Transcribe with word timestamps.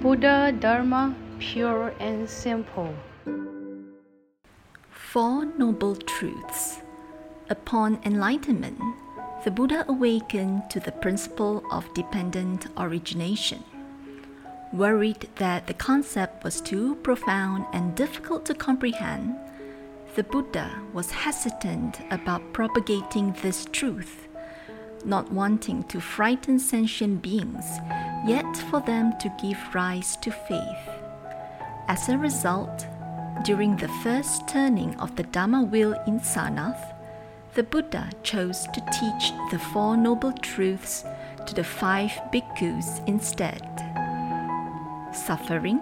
Buddha 0.00 0.52
Dharma 0.52 1.12
pure 1.40 1.92
and 1.98 2.30
simple. 2.30 2.94
Four 4.90 5.46
Noble 5.58 5.96
Truths. 5.96 6.78
Upon 7.50 7.98
enlightenment, 8.04 8.78
the 9.42 9.50
Buddha 9.50 9.84
awakened 9.88 10.70
to 10.70 10.78
the 10.78 10.92
principle 10.92 11.64
of 11.72 11.92
dependent 11.94 12.68
origination. 12.76 13.64
Worried 14.72 15.28
that 15.34 15.66
the 15.66 15.74
concept 15.74 16.44
was 16.44 16.60
too 16.60 16.94
profound 17.02 17.66
and 17.72 17.96
difficult 17.96 18.46
to 18.46 18.54
comprehend, 18.54 19.34
the 20.14 20.22
Buddha 20.22 20.80
was 20.92 21.10
hesitant 21.10 21.98
about 22.12 22.52
propagating 22.52 23.34
this 23.42 23.64
truth, 23.64 24.27
not 25.04 25.32
wanting 25.32 25.84
to 25.84 26.00
frighten 26.00 26.58
sentient 26.58 27.22
beings, 27.22 27.64
yet 28.26 28.56
for 28.70 28.80
them 28.80 29.14
to 29.20 29.34
give 29.40 29.58
rise 29.74 30.16
to 30.18 30.30
faith. 30.30 30.88
As 31.88 32.08
a 32.08 32.18
result, 32.18 32.86
during 33.44 33.76
the 33.76 33.88
first 34.02 34.48
turning 34.48 34.94
of 34.96 35.16
the 35.16 35.24
Dhamma 35.24 35.68
wheel 35.70 35.94
in 36.06 36.20
Sarnath, 36.20 36.94
the 37.54 37.62
Buddha 37.62 38.10
chose 38.22 38.66
to 38.74 38.80
teach 38.92 39.32
the 39.50 39.58
Four 39.58 39.96
Noble 39.96 40.32
Truths 40.32 41.04
to 41.46 41.54
the 41.54 41.64
five 41.64 42.10
bhikkhus 42.32 43.06
instead 43.06 43.62
suffering, 45.12 45.80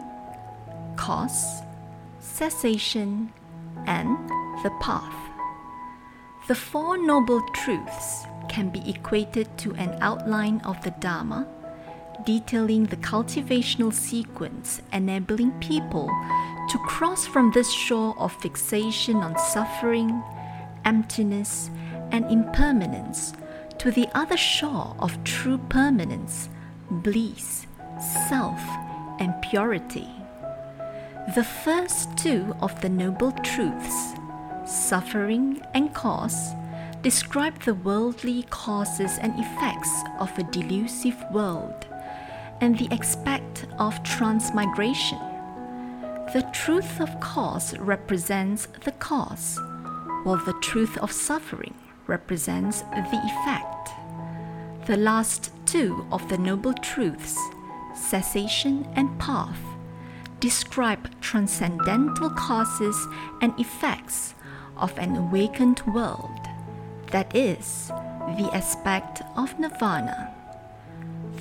cause, 0.97 1.63
cessation, 2.21 3.33
and 3.87 4.17
the 4.63 4.71
path. 4.81 5.15
The 6.49 6.55
Four 6.55 6.99
Noble 6.99 7.43
Truths 7.53 8.27
can 8.49 8.71
be 8.71 8.89
equated 8.89 9.49
to 9.59 9.75
an 9.75 9.97
outline 10.01 10.61
of 10.65 10.83
the 10.83 10.91
Dharma, 10.93 11.47
detailing 12.25 12.85
the 12.85 12.97
cultivational 12.97 13.93
sequence 13.93 14.81
enabling 14.93 15.53
people 15.61 16.09
to 16.71 16.79
cross 16.79 17.27
from 17.27 17.53
this 17.53 17.71
shore 17.71 18.15
of 18.19 18.33
fixation 18.41 19.17
on 19.17 19.39
suffering, 19.39 20.23
emptiness, 20.85 21.71
and 22.11 22.25
impermanence 22.31 23.33
to 23.79 23.91
the 23.91 24.09
other 24.15 24.37
shore 24.37 24.97
of 24.99 25.23
true 25.25 25.59
permanence, 25.69 26.49
bliss, 26.91 27.67
self, 28.29 28.61
and 29.21 29.35
purity. 29.43 30.09
The 31.35 31.45
first 31.45 32.17
two 32.17 32.55
of 32.61 32.81
the 32.81 32.89
Noble 32.89 33.33
Truths, 33.33 34.15
suffering 34.65 35.61
and 35.75 35.93
cause, 35.95 36.53
describe 37.07 37.63
the 37.63 37.73
worldly 37.73 38.43
causes 38.51 39.17
and 39.19 39.33
effects 39.39 40.03
of 40.19 40.37
a 40.37 40.43
delusive 40.43 41.15
world 41.31 41.87
and 42.61 42.77
the 42.81 42.89
aspect 42.91 43.65
of 43.79 44.03
transmigration. 44.03 45.21
The 46.33 46.45
truth 46.53 47.01
of 47.01 47.21
cause 47.21 47.79
represents 47.79 48.67
the 48.83 48.91
cause, 48.91 49.57
while 50.25 50.45
the 50.45 50.59
truth 50.61 50.99
of 50.99 51.13
suffering 51.13 51.77
represents 52.09 52.81
the 52.81 53.21
effect. 53.31 53.91
The 54.89 54.97
last 54.97 55.53
two 55.65 56.05
of 56.11 56.29
the 56.29 56.39
Noble 56.39 56.75
Truths 56.75 57.39
cessation, 57.95 58.85
and 58.97 59.17
path 59.21 59.63
describe 60.41 61.21
transcendental 61.21 62.31
causes 62.31 63.07
and 63.41 63.55
effects 63.61 64.35
of 64.77 64.99
an 64.99 65.15
awakened 65.15 65.83
world, 65.87 66.46
that 67.11 67.35
is, 67.35 67.89
the 67.89 68.51
aspect 68.53 69.23
of 69.37 69.59
nirvana. 69.59 70.35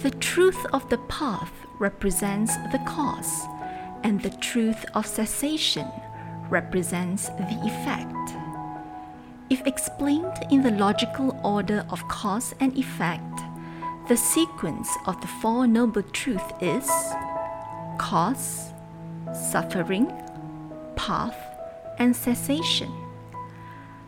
The 0.01 0.11
truth 0.11 0.65
of 0.73 0.87
the 0.89 0.99
path 1.09 1.51
represents 1.79 2.55
the 2.71 2.79
cause, 2.85 3.45
and 4.03 4.21
the 4.21 4.29
truth 4.29 4.85
of 4.93 5.05
cessation 5.05 5.87
represents 6.49 7.29
the 7.29 7.59
effect. 7.63 8.15
If 9.49 9.65
explained 9.65 10.37
in 10.51 10.63
the 10.63 10.71
logical 10.71 11.39
order 11.43 11.85
of 11.89 12.07
cause 12.07 12.53
and 12.59 12.77
effect, 12.77 13.39
the 14.07 14.17
sequence 14.17 14.89
of 15.07 15.19
the 15.21 15.27
Four 15.27 15.65
Noble 15.67 16.03
Truths 16.03 16.53
is 16.61 16.89
cause, 17.97 18.73
suffering, 19.51 20.11
path, 20.95 21.37
and 21.97 22.15
cessation. 22.15 22.91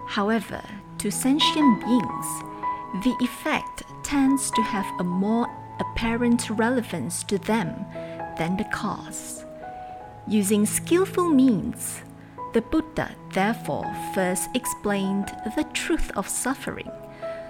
However, 0.08 0.62
to 1.00 1.12
sentient 1.12 1.82
beings, 1.82 2.28
the 3.04 3.16
effect 3.22 3.84
tends 4.04 4.52
to 4.52 4.62
have 4.62 4.86
a 5.00 5.04
more 5.04 5.48
apparent 5.80 6.50
relevance 6.50 7.24
to 7.26 7.38
them 7.38 7.86
than 8.38 8.58
the 8.58 8.66
cause. 8.66 9.46
Using 10.28 10.66
skillful 10.66 11.30
means, 11.30 12.02
the 12.54 12.62
Buddha 12.62 13.12
therefore 13.34 13.86
first 14.14 14.50
explained 14.56 15.28
the 15.56 15.66
truth 15.74 16.12
of 16.16 16.28
suffering 16.28 16.92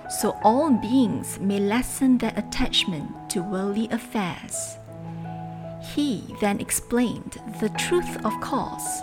so 0.10 0.38
all 0.44 0.72
beings 0.72 1.40
may 1.40 1.60
lessen 1.60 2.18
their 2.18 2.34
attachment 2.36 3.30
to 3.30 3.42
worldly 3.42 3.90
affairs. 3.90 4.78
He 5.94 6.36
then 6.40 6.60
explained 6.60 7.38
the 7.60 7.70
truth 7.70 8.26
of 8.26 8.40
cause, 8.42 9.02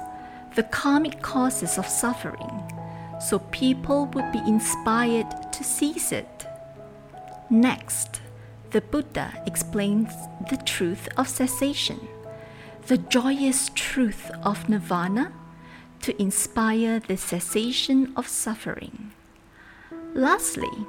the 0.54 0.62
karmic 0.64 1.20
causes 1.22 1.78
of 1.78 1.86
suffering, 1.86 2.62
so 3.20 3.38
people 3.50 4.06
would 4.06 4.32
be 4.32 4.40
inspired 4.46 5.52
to 5.52 5.64
seize 5.64 6.12
it. 6.12 6.46
Next, 7.50 8.20
the 8.70 8.80
Buddha 8.80 9.42
explains 9.46 10.12
the 10.50 10.56
truth 10.56 11.08
of 11.16 11.28
cessation, 11.28 12.08
the 12.86 12.98
joyous 12.98 13.70
truth 13.74 14.30
of 14.42 14.68
nirvana, 14.68 15.32
to 16.02 16.20
inspire 16.20 17.00
the 17.00 17.16
cessation 17.16 18.12
of 18.16 18.28
suffering. 18.28 19.12
Lastly, 20.12 20.86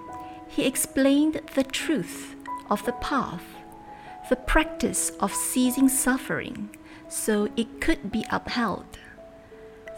he 0.48 0.66
explained 0.66 1.42
the 1.54 1.64
truth 1.64 2.36
of 2.70 2.86
the 2.86 2.94
path, 2.94 3.46
the 4.30 4.36
practice 4.36 5.12
of 5.20 5.34
ceasing 5.34 5.90
suffering, 5.90 6.76
so 7.08 7.48
it 7.56 7.80
could 7.80 8.12
be 8.12 8.26
upheld. 8.30 9.00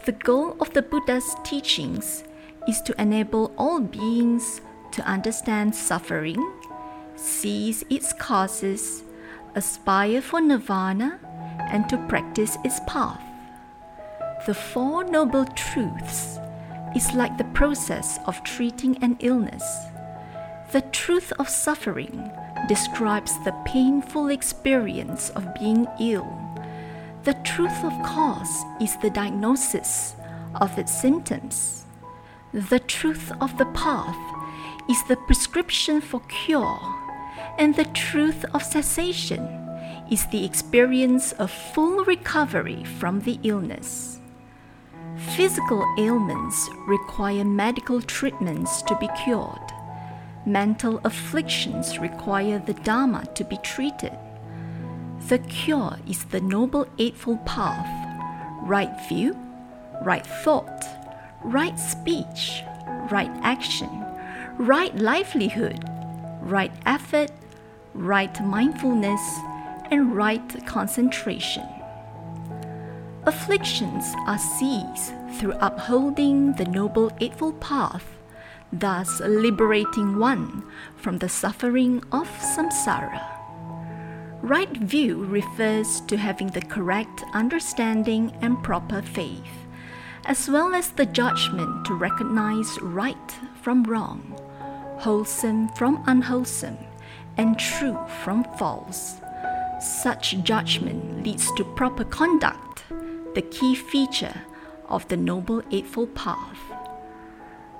The 0.08 0.14
goal 0.14 0.56
of 0.62 0.72
the 0.72 0.84
Buddha's 0.84 1.36
teachings 1.44 2.24
is 2.66 2.82
to 2.84 2.96
enable 2.98 3.52
all 3.58 3.82
beings 3.82 4.62
to 4.92 5.02
understand 5.02 5.76
suffering, 5.76 6.40
seize 7.18 7.84
its 7.90 8.14
causes, 8.14 9.04
aspire 9.54 10.22
for 10.22 10.40
nirvana, 10.40 11.20
and 11.60 11.90
to 11.90 11.98
practice 12.08 12.58
its 12.64 12.80
path. 12.88 13.22
The 14.46 14.54
Four 14.54 15.04
Noble 15.04 15.44
Truths 15.44 16.40
is 16.96 17.14
like 17.14 17.38
the 17.38 17.52
process 17.54 18.18
of 18.28 18.42
treating 18.46 19.04
an 19.04 19.18
illness. 19.20 19.88
The 20.72 20.84
truth 20.94 21.34
of 21.38 21.50
suffering 21.50 22.32
describes 22.70 23.38
the 23.44 23.56
painful 23.66 24.30
experience 24.30 25.32
of 25.32 25.54
being 25.56 25.86
ill. 26.00 26.47
The 27.28 27.34
truth 27.44 27.84
of 27.84 27.92
cause 28.04 28.64
is 28.80 28.96
the 28.96 29.10
diagnosis 29.10 30.16
of 30.56 30.80
its 30.80 30.98
symptoms. 30.98 31.84
The 32.54 32.80
truth 32.80 33.34
of 33.42 33.58
the 33.58 33.66
path 33.66 34.16
is 34.90 35.04
the 35.10 35.18
prescription 35.18 36.00
for 36.00 36.22
cure. 36.30 36.80
And 37.58 37.76
the 37.76 37.84
truth 37.84 38.46
of 38.54 38.64
cessation 38.64 39.42
is 40.10 40.26
the 40.28 40.46
experience 40.46 41.34
of 41.34 41.52
full 41.52 42.06
recovery 42.06 42.86
from 42.86 43.20
the 43.20 43.38
illness. 43.44 44.22
Physical 45.36 45.84
ailments 46.00 46.70
require 46.88 47.44
medical 47.44 48.02
treatments 48.02 48.82
to 48.84 48.96
be 49.00 49.10
cured. 49.26 49.74
Mental 50.46 51.02
afflictions 51.04 52.00
require 52.00 52.60
the 52.60 52.76
Dharma 52.76 53.26
to 53.36 53.44
be 53.44 53.58
treated. 53.58 54.18
The 55.28 55.40
cure 55.50 55.98
is 56.08 56.24
the 56.26 56.40
Noble 56.40 56.88
Eightfold 56.98 57.46
Path 57.46 58.08
right 58.68 59.00
view, 59.08 59.36
right 60.04 60.26
thought, 60.26 60.86
right 61.44 61.80
speech, 61.80 62.62
right 63.10 63.32
action, 63.42 63.90
right 64.58 64.96
livelihood, 64.96 65.84
right 66.42 66.72
effort, 66.86 67.32
right 67.94 68.44
mindfulness, 68.44 69.22
and 69.90 70.16
right 70.16 70.66
concentration. 70.66 71.66
Afflictions 73.26 74.06
are 74.26 74.38
seized 74.38 75.14
through 75.38 75.54
upholding 75.60 76.54
the 76.54 76.66
Noble 76.66 77.12
Eightfold 77.20 77.60
Path, 77.60 78.06
thus 78.72 79.20
liberating 79.22 80.20
one 80.20 80.64
from 80.98 81.20
the 81.20 81.30
suffering 81.30 82.04
of 82.12 82.28
samsara. 82.40 83.37
Right 84.48 84.78
view 84.78 85.26
refers 85.26 86.00
to 86.08 86.16
having 86.16 86.48
the 86.48 86.62
correct 86.62 87.22
understanding 87.34 88.32
and 88.40 88.64
proper 88.64 89.02
faith, 89.02 89.68
as 90.24 90.50
well 90.50 90.74
as 90.74 90.92
the 90.92 91.06
judgment 91.06 91.86
to 91.86 91.94
recognize 91.94 92.82
right 92.82 93.36
from 93.62 93.84
wrong, 93.84 94.40
wholesome 95.00 95.68
from 95.76 96.02
unwholesome, 96.08 96.78
and 97.36 97.60
true 97.60 98.00
from 98.24 98.46
false 98.58 99.20
Such 99.82 100.42
judgment 100.44 101.26
leads 101.26 101.52
to 101.56 101.66
proper 101.66 102.06
conduct, 102.06 102.86
the 103.36 103.42
key 103.42 103.76
feature 103.76 104.44
of 104.88 105.06
the 105.10 105.18
Noble 105.18 105.62
Eightfold 105.72 106.16
Path. 106.16 106.62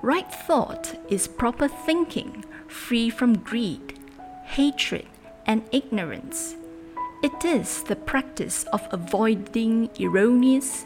Right 0.02 0.30
thought 0.30 1.00
is 1.08 1.28
proper 1.28 1.66
thinking 1.66 2.44
free 2.66 3.08
from 3.08 3.38
greed, 3.38 3.98
hatred, 4.44 5.06
and 5.48 5.64
ignorance. 5.72 6.54
It 7.22 7.44
is 7.44 7.82
the 7.82 7.96
practice 7.96 8.62
of 8.72 8.86
avoiding 8.92 9.90
erroneous 9.98 10.84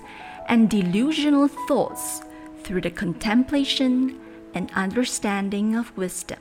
and 0.49 0.70
delusional 0.70 1.49
thoughts 1.69 2.23
through 2.62 2.81
the 2.81 2.91
contemplation 2.91 4.19
and 4.55 4.70
understanding 4.75 5.75
of 5.75 5.94
wisdom. 5.97 6.38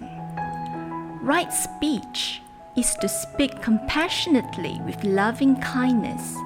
Right 1.21 1.51
speech 1.51 2.41
is 2.77 2.95
to 3.01 3.09
speak 3.09 3.61
compassionately 3.61 4.79
with 4.85 5.03
loving 5.03 5.59
kindness, 5.59 6.37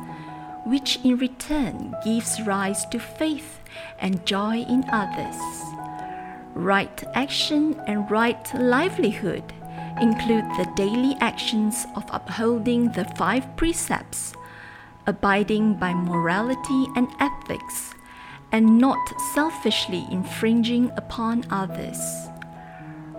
which 0.66 1.00
in 1.04 1.18
return 1.18 1.94
gives 2.04 2.42
rise 2.42 2.86
to 2.88 3.00
faith 3.00 3.60
and 4.00 4.26
joy 4.26 4.66
in 4.68 4.86
others. 4.92 5.36
Right 6.56 7.04
action 7.14 7.80
and 7.86 8.10
right 8.10 8.54
livelihood 8.56 9.54
include 10.02 10.46
the 10.58 10.72
daily 10.76 11.16
actions 11.22 11.86
of 11.96 12.04
upholding 12.12 12.92
the 12.92 13.06
five 13.18 13.56
precepts, 13.56 14.34
abiding 15.08 15.76
by 15.76 15.94
morality 15.94 16.88
and 16.96 17.08
ethics, 17.20 17.94
and 18.52 18.78
not 18.78 18.98
selfishly 19.34 20.06
infringing 20.12 20.92
upon 20.98 21.46
others. 21.50 22.00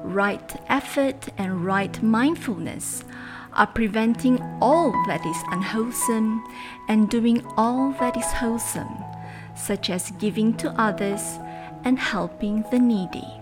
Right 0.03 0.55
effort 0.69 1.29
and 1.37 1.65
right 1.65 2.03
mindfulness 2.03 3.05
are 3.53 3.67
preventing 3.67 4.41
all 4.61 4.93
that 5.07 5.25
is 5.27 5.37
unwholesome 5.51 6.45
and 6.89 7.09
doing 7.09 7.45
all 7.57 7.93
that 7.99 8.17
is 8.17 8.27
wholesome, 8.27 9.03
such 9.55 9.89
as 9.91 10.11
giving 10.13 10.55
to 10.59 10.71
others 10.81 11.39
and 11.85 11.99
helping 11.99 12.63
the 12.71 12.79
needy. 12.79 13.41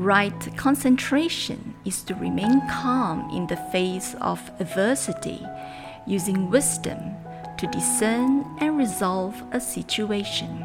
Right 0.00 0.56
concentration 0.56 1.74
is 1.84 2.00
to 2.04 2.14
remain 2.14 2.66
calm 2.70 3.28
in 3.36 3.46
the 3.48 3.58
face 3.70 4.16
of 4.22 4.40
adversity, 4.58 5.46
using 6.06 6.48
wisdom 6.48 7.16
to 7.58 7.66
discern 7.66 8.46
and 8.60 8.78
resolve 8.78 9.34
a 9.52 9.60
situation. 9.60 10.64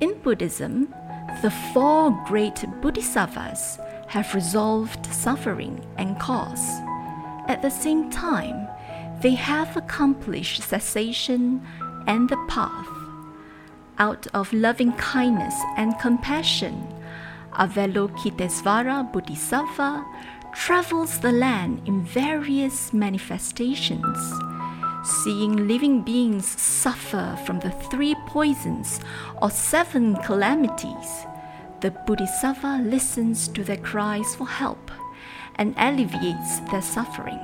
In 0.00 0.12
Buddhism, 0.18 0.94
the 1.40 1.50
four 1.72 2.10
great 2.26 2.66
bodhisattvas 2.82 3.78
have 4.08 4.34
resolved 4.34 5.06
suffering 5.06 5.82
and 5.96 6.20
cause. 6.20 6.68
At 7.48 7.62
the 7.62 7.70
same 7.70 8.10
time, 8.10 8.68
they 9.22 9.36
have 9.36 9.74
accomplished 9.74 10.62
cessation 10.62 11.66
and 12.06 12.28
the 12.28 12.44
path. 12.46 12.88
Out 13.98 14.26
of 14.34 14.52
loving 14.52 14.92
kindness 14.92 15.58
and 15.78 15.98
compassion, 15.98 16.86
Avalokitesvara 17.58 19.12
Bodhisattva 19.12 20.04
travels 20.54 21.18
the 21.18 21.32
land 21.32 21.82
in 21.86 22.02
various 22.04 22.92
manifestations 22.92 24.18
seeing 25.06 25.68
living 25.68 26.02
beings 26.02 26.46
suffer 26.46 27.38
from 27.44 27.60
the 27.60 27.70
three 27.70 28.14
poisons 28.26 29.00
or 29.40 29.50
seven 29.50 30.16
calamities, 30.16 31.26
the 31.80 31.90
Bodhisattva 32.06 32.80
listens 32.82 33.48
to 33.48 33.62
their 33.62 33.76
cries 33.76 34.34
for 34.34 34.46
help 34.46 34.90
and 35.56 35.74
alleviates 35.78 36.60
their 36.70 36.82
suffering. 36.82 37.40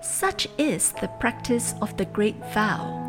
Such 0.00 0.48
is 0.58 0.92
the 0.92 1.08
practice 1.20 1.74
of 1.80 1.96
the 1.96 2.06
great 2.06 2.38
vow. 2.52 3.04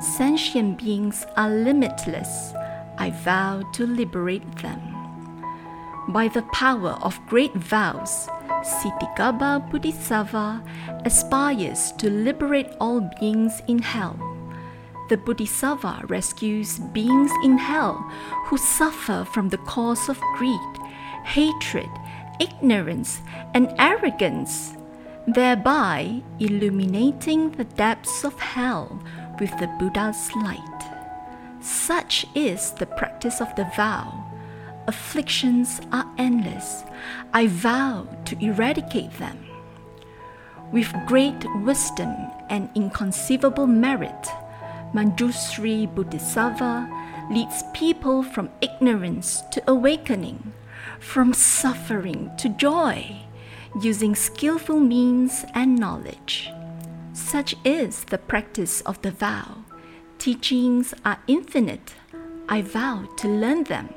Sentient 0.00 0.78
beings 0.78 1.26
are 1.36 1.50
limitless. 1.50 2.52
I 2.98 3.10
vow 3.10 3.62
to 3.74 3.86
liberate 3.86 4.56
them. 4.58 4.91
By 6.12 6.28
the 6.28 6.42
power 6.52 6.98
of 7.00 7.18
great 7.26 7.54
vows, 7.54 8.28
Ksitigarbha 8.60 9.70
Bodhisattva 9.70 10.62
aspires 11.06 11.92
to 11.92 12.10
liberate 12.10 12.68
all 12.78 13.00
beings 13.18 13.62
in 13.66 13.78
hell. 13.78 14.20
The 15.08 15.16
Bodhisattva 15.16 16.04
rescues 16.08 16.80
beings 16.92 17.32
in 17.42 17.56
hell 17.56 17.94
who 18.44 18.58
suffer 18.58 19.24
from 19.32 19.48
the 19.48 19.64
cause 19.64 20.10
of 20.10 20.20
greed, 20.36 20.76
hatred, 21.24 21.88
ignorance, 22.38 23.22
and 23.54 23.72
arrogance, 23.78 24.74
thereby 25.26 26.20
illuminating 26.38 27.52
the 27.52 27.64
depths 27.64 28.22
of 28.22 28.38
hell 28.38 29.00
with 29.40 29.56
the 29.58 29.68
Buddha's 29.78 30.30
light. 30.36 30.80
Such 31.62 32.26
is 32.34 32.72
the 32.72 32.86
practice 33.00 33.40
of 33.40 33.54
the 33.56 33.64
vow 33.74 34.21
afflictions 34.86 35.80
are 35.92 36.06
endless. 36.18 36.84
I 37.32 37.46
vow 37.46 38.06
to 38.26 38.44
eradicate 38.44 39.12
them. 39.18 39.38
With 40.72 40.92
great 41.06 41.44
wisdom 41.62 42.14
and 42.48 42.70
inconceivable 42.74 43.66
merit, 43.66 44.28
Manjushri 44.94 45.92
Bodhisattva 45.94 46.88
leads 47.30 47.62
people 47.72 48.22
from 48.22 48.50
ignorance 48.60 49.42
to 49.52 49.62
awakening, 49.66 50.52
from 51.00 51.32
suffering 51.32 52.30
to 52.38 52.48
joy, 52.48 53.16
using 53.80 54.14
skillful 54.14 54.80
means 54.80 55.44
and 55.54 55.78
knowledge. 55.78 56.50
Such 57.12 57.54
is 57.64 58.04
the 58.04 58.18
practice 58.18 58.80
of 58.82 59.00
the 59.02 59.10
vow. 59.10 59.64
Teachings 60.18 60.94
are 61.04 61.18
infinite. 61.26 61.94
I 62.48 62.62
vow 62.62 63.08
to 63.18 63.28
learn 63.28 63.64
them. 63.64 63.88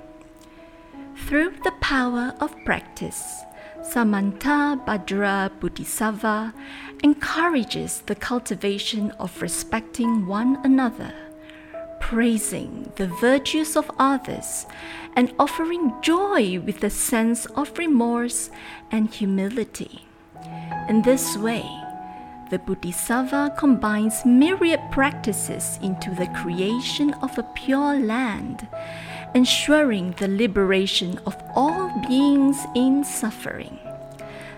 Through 1.15 1.53
the 1.63 1.71
power 1.81 2.35
of 2.39 2.55
practice, 2.65 3.43
Samantabhadra 3.81 5.49
Bodhisattva 5.59 6.53
encourages 7.03 8.01
the 8.01 8.15
cultivation 8.15 9.09
of 9.11 9.41
respecting 9.41 10.27
one 10.27 10.59
another, 10.63 11.13
praising 11.99 12.91
the 12.97 13.07
virtues 13.07 13.75
of 13.75 13.89
others, 13.97 14.67
and 15.15 15.33
offering 15.39 15.93
joy 16.01 16.59
with 16.59 16.83
a 16.83 16.91
sense 16.91 17.45
of 17.47 17.75
remorse 17.77 18.51
and 18.91 19.09
humility. 19.09 20.05
In 20.87 21.01
this 21.01 21.37
way, 21.37 21.65
the 22.51 22.59
Bodhisattva 22.59 23.55
combines 23.57 24.23
myriad 24.25 24.81
practices 24.91 25.79
into 25.81 26.11
the 26.11 26.27
creation 26.27 27.13
of 27.15 27.35
a 27.39 27.43
pure 27.55 27.99
land 27.99 28.67
ensuring 29.35 30.11
the 30.13 30.29
liberation 30.29 31.19
of 31.25 31.35
all 31.53 31.91
beings 32.07 32.65
in 32.73 33.03
suffering. 33.03 33.77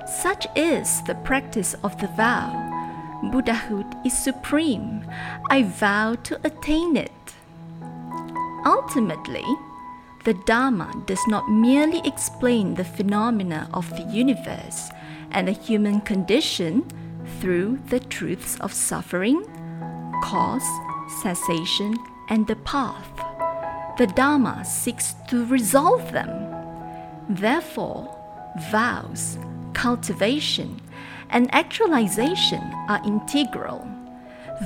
Such 0.08 0.46
is 0.56 1.02
the 1.08 1.16
practice 1.16 1.74
of 1.84 2.00
the 2.00 2.08
vow. 2.10 2.54
Buddhahood 3.32 3.88
is 4.06 4.16
supreme. 4.16 5.04
I 5.50 5.64
vow 5.64 6.14
to 6.26 6.40
attain 6.44 6.96
it. 6.96 7.12
Ultimately, 8.66 9.46
the 10.24 10.36
Dharma 10.46 10.92
does 11.08 11.26
not 11.28 11.50
merely 11.50 12.02
explain 12.06 12.76
the 12.76 12.86
phenomena 12.86 13.68
of 13.74 13.90
the 13.90 14.04
universe 14.04 14.90
and 15.32 15.48
the 15.48 15.54
human 15.54 16.02
condition 16.02 16.86
through 17.40 17.80
the 17.90 18.00
truths 18.00 18.60
of 18.60 18.72
suffering, 18.74 19.44
cause, 20.24 20.68
cessation, 21.24 21.98
and 22.30 22.46
the 22.46 22.56
path 22.58 23.27
the 23.98 24.08
Dharma 24.08 24.64
seeks 24.64 25.16
to 25.28 25.46
resolve 25.46 26.12
them. 26.12 26.30
Therefore, 27.30 28.16
vows, 28.70 29.40
cultivation, 29.74 30.80
and 31.30 31.54
actualization 31.54 32.62
are 32.88 33.02
integral. 33.04 33.88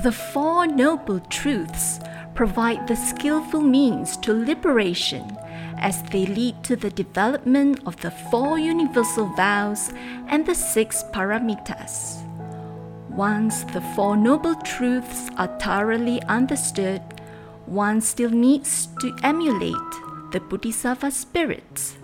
The 0.02 0.12
Four 0.12 0.66
Noble 0.66 1.20
Truths 1.20 1.98
provide 2.34 2.86
the 2.86 2.96
skillful 2.96 3.62
means 3.62 4.16
to 4.18 4.32
liberation 4.32 5.36
as 5.78 6.02
they 6.04 6.26
lead 6.26 6.62
to 6.64 6.76
the 6.76 6.90
development 6.90 7.80
of 7.86 7.96
the 8.02 8.10
Four 8.10 8.58
Universal 8.58 9.34
Vows 9.34 9.92
and 10.28 10.46
the 10.46 10.54
Six 10.54 11.04
Paramitas. 11.12 12.22
Once 13.08 13.64
the 13.64 13.80
Four 13.94 14.16
Noble 14.16 14.54
Truths 14.56 15.30
are 15.36 15.58
thoroughly 15.58 16.22
understood, 16.22 17.02
one 17.72 18.02
still 18.02 18.28
needs 18.28 18.88
to 19.00 19.16
emulate 19.22 19.92
the 20.30 20.40
Bodhisattva 20.40 21.10
spirits 21.10 21.96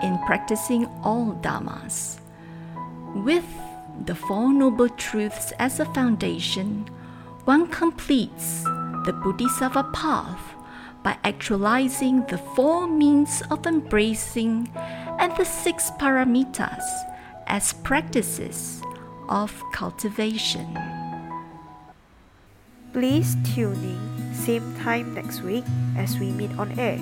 in 0.00 0.16
practicing 0.26 0.86
all 1.02 1.36
Dhammas. 1.42 2.20
With 3.24 3.44
the 4.04 4.14
Four 4.14 4.52
Noble 4.52 4.88
Truths 4.90 5.52
as 5.58 5.80
a 5.80 5.86
foundation, 5.86 6.88
one 7.46 7.66
completes 7.66 8.62
the 9.06 9.20
Bodhisattva 9.24 9.90
path 9.92 10.54
by 11.02 11.16
actualizing 11.24 12.24
the 12.26 12.38
four 12.38 12.86
means 12.86 13.42
of 13.50 13.66
embracing 13.66 14.70
and 15.18 15.36
the 15.36 15.44
six 15.44 15.90
paramitas 15.98 16.84
as 17.48 17.72
practices 17.72 18.82
of 19.28 19.50
cultivation. 19.72 20.97
Please 22.98 23.36
tune 23.44 23.78
in 23.78 24.34
same 24.34 24.74
time 24.82 25.14
next 25.14 25.42
week 25.42 25.62
as 25.96 26.18
we 26.18 26.32
meet 26.32 26.50
on 26.58 26.76
air. 26.80 26.98